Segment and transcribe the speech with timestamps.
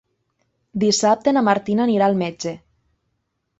[0.83, 2.57] Dissabte na Martina anirà al metge.